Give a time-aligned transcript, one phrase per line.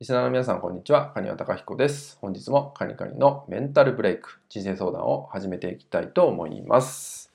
[0.00, 1.10] リスナーの皆さん、こんにちは。
[1.12, 2.16] カニワタカヒコです。
[2.22, 7.30] 本日もカニカニのメンタルブレイク、人生相談を始めていきたいと思います。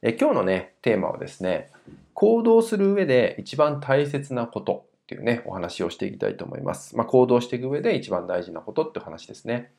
[0.00, 1.68] え今日のね、テーマはですね、
[2.14, 6.96] 行動する上で一番大切なことっていうね、お話をしていきたいと思います。
[6.96, 9.70] まあ、行動していく上で一番大事なことって話ですね。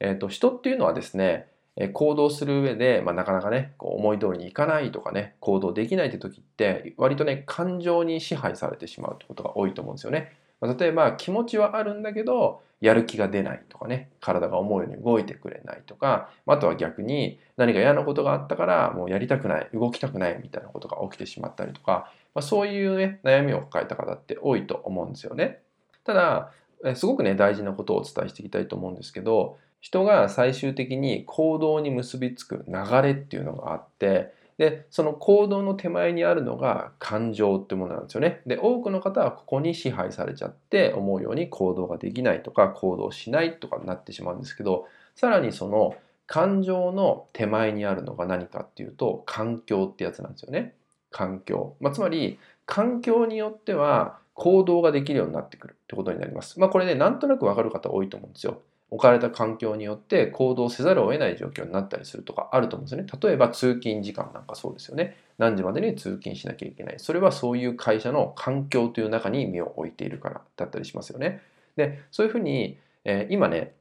[0.00, 1.48] えっ、ー、と、人っていうのはですね、
[1.92, 10.32] 行動する上で、まあ、なかなかね、こう思い通りにいかないとかね、行動できないって時って、割とね、感情に支配されてしまうってことが多いと思うんですよね。
[10.60, 25.60] 例えば気持ちはあるんだけどやる気が出ないとかね体が思うように動いてくれないとかあとは逆に何か嫌なことがあったからもうやりたくない動きたくないみたいなことが起きてしまったりとか、まあ、そういうね悩みを抱えた方って多いと思うんですよね。
[26.04, 26.52] ただ
[26.94, 38.42] すごくね大事なことをお伝えしていきたいと思うんですけど人が最終的に行動に結びつく流れっていうのがあってで、その行動の手前にあるのが感情ってものなんですよね。
[38.44, 50.74] で、多くの方はここに支配されちゃって思うように行動ができないとか行動しないとかになってしまうんですけど、さらにその感情の手前にあるのが何かっていうと環境ってやつなんですよね。
[51.10, 51.76] 環境。
[51.80, 56.58] まあ、つまり環境によっては行動ができるようになってくるってことになります。
[56.58, 58.60] まあこれね、なんとなくわかる方多いと思うんですよ。
[58.90, 63.06] 置かれた環境によって行動せざるを得ない状況になったりするとかあると思うんですよね。
[63.22, 65.16] 例えば通勤時間なんかそうですよね。
[65.36, 66.94] 何時までに通勤しなきゃいけない。
[66.98, 71.42] それはそういう会社の環境という中に身を置いているからだったりしますよね。
[71.76, 73.74] で、そういうふうに、えー、今ね、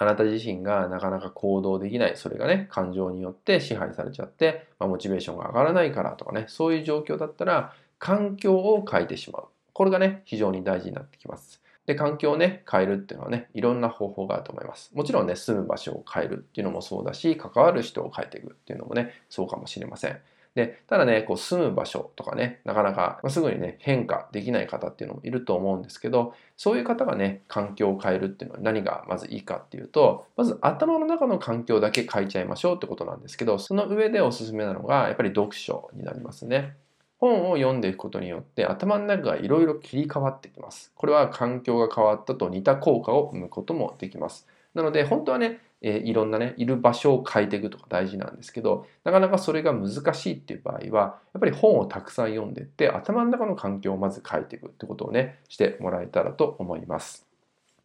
[0.00, 2.16] あなた自身がなかなか行動できない。
[2.16, 9.44] それがね、感情によって支配されちゃって、まあ、モチベーションが上がらないからとかね、そういう状況だったら、環境を変えてしまう。
[9.72, 11.60] これがね、非常に大事になってきます。
[11.88, 14.90] で、環境をね、変えるっていうのはね、いろんな方法があると思います。
[14.94, 20.18] もちろんね、住む場所を変えるっていうのもそうだし、関わる人を変えていくっていうのもね、そうかもしれません。
[20.54, 36.76] で、ただね、こう住む場所とかね、なかなかすぐにね、変化できない方っていうのもいると思うんですけど、そういう方がね、環境を変えるっていうのは何がまずいいかっていうと、まず頭の中の環境だけ変えちゃいましょうってことなんですけど、その上でおすすめなのが、やっぱり読書になりますね。
[37.18, 40.92] 本を読んでいくことによって頭の中がいろいろ切り替わってきます。
[40.94, 44.46] これは環境が変わったと似た効果を生むこともできます。
[44.74, 57.27] なので本当はね、えー、いろんなね、いる場所を変えていくとか大事なんですけど、なかなかそれが難しいっていう場合は、やっぱり本をたくさん読んでいって頭の中の環境をまず変えていくってことをね、してもらえたらと思います。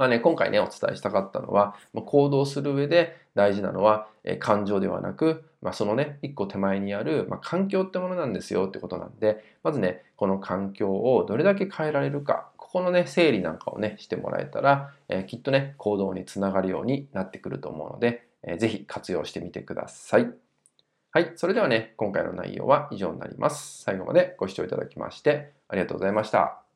[0.00, 20.32] まあね、今回ね、お伝えしたかったのはま、行動する上で大事なのは、え感情ではなく、まあ、そのね、一個手前にある、まあ、環境ってものなんですよってことなんで、まずね、この環境をどれだけ変えられるか、ここのね、整理なんかをね、してもらえたら、えー、きっとね、行動につながるようになってくると思うので、えー、ぜひ活用してみてください。
[21.10, 21.32] はい。
[21.36, 23.82] それではね、今回の内容は以上になります。
[23.82, 26.69] 最後までご視聴いただきましてありがとうございました。